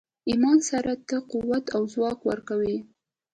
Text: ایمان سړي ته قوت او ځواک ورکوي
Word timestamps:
ایمان 0.29 0.57
سړي 0.69 0.95
ته 1.07 1.17
قوت 1.31 1.65
او 1.75 1.81
ځواک 1.93 2.19
ورکوي 2.29 2.77